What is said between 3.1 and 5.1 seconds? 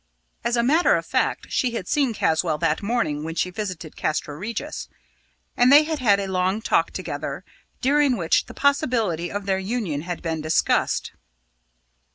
when she visited Castra Regis,